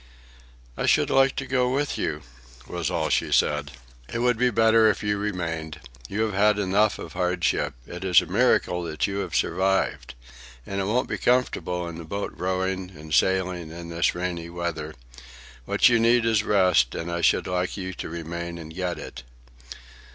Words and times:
"I 0.77 0.87
should 0.87 1.11
like 1.11 1.35
to 1.35 1.45
go 1.45 1.69
with 1.69 1.95
you," 1.95 2.23
was 2.67 2.89
all 2.89 3.09
she 3.09 3.31
said. 3.31 3.69
"It 4.11 4.17
would 4.17 4.35
be 4.35 4.49
better 4.49 4.89
if 4.89 5.03
you 5.03 5.19
remained. 5.19 5.79
You 6.09 6.21
have 6.21 6.33
had 6.33 6.57
enough 6.57 6.97
of 6.97 7.13
hardship. 7.13 7.75
It 7.85 8.03
is 8.03 8.19
a 8.19 8.25
miracle 8.25 8.81
that 8.81 9.05
you 9.05 9.19
have 9.19 9.35
survived. 9.35 10.15
And 10.65 10.81
it 10.81 10.85
won't 10.85 11.07
be 11.07 11.19
comfortable 11.19 11.87
in 11.87 11.99
the 11.99 12.03
boat 12.03 12.33
rowing 12.35 12.89
and 12.97 13.13
sailing 13.13 13.69
in 13.69 13.89
this 13.89 14.15
rainy 14.15 14.49
weather. 14.49 14.95
What 15.65 15.87
you 15.87 15.99
need 15.99 16.25
is 16.25 16.41
rest, 16.41 16.95
and 16.95 17.11
I 17.11 17.21
should 17.21 17.45
like 17.45 17.77
you 17.77 17.93
to 17.93 18.09
remain 18.09 18.57
and 18.57 18.73
get 18.73 18.97
it." 18.97 19.21